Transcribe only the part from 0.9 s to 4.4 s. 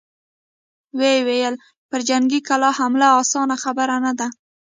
ويې ويل: پر جنګي کلا حمله اسانه خبره نه ده!